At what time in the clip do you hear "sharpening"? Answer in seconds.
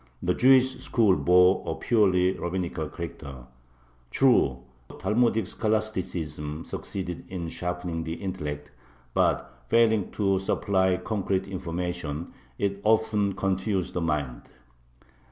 7.49-8.03